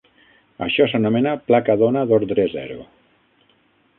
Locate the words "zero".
2.57-2.81